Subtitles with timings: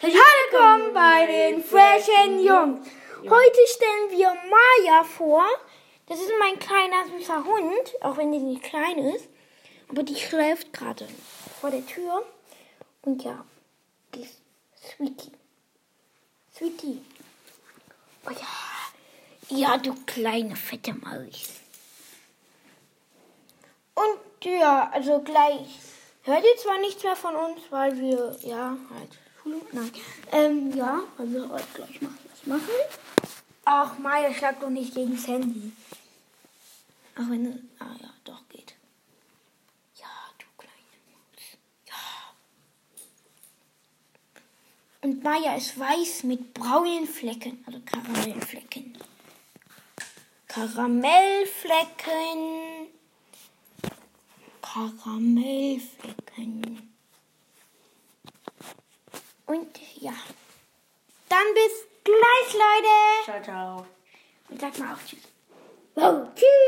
[0.00, 2.86] Willkommen bei den Frechen Jungs.
[3.16, 5.44] Heute stellen wir Maya vor.
[6.06, 9.28] Das ist mein kleiner süßer Hund, auch wenn die nicht klein ist.
[9.88, 11.08] Aber die schläft gerade
[11.60, 12.24] vor der Tür.
[13.02, 13.44] Und ja,
[14.14, 14.40] die ist
[14.80, 15.32] Sweetie.
[16.54, 17.02] Sweetie.
[18.24, 19.56] Oh ja.
[19.56, 21.48] Ja, du kleine fette Maus.
[23.96, 25.80] Und ja, also gleich
[26.22, 29.18] hört ihr zwar nichts mehr von uns, weil wir, ja, halt,
[29.48, 29.90] Schule, nein.
[30.32, 32.68] Ähm, ja, wir heute gleich machen, was machen.
[33.64, 35.72] Ach, Maya, schlag doch nicht gegen das Handy.
[37.16, 38.74] Auch wenn, es- ah ja, doch, geht.
[39.96, 40.06] Ja,
[40.38, 41.42] du kleine Maus.
[41.86, 41.94] Ja.
[45.02, 48.96] Und Maya ist weiß mit braunen Flecken, also Karamellflecken.
[50.46, 52.88] Karamellflecken.
[54.62, 56.94] Karamellflecken.
[59.48, 60.12] Und ja.
[61.30, 63.24] Dann bis gleich, Leute.
[63.24, 63.86] Ciao, ciao.
[64.50, 65.22] Und sag mal auch Tschüss.
[65.94, 66.67] Wow, tschüss.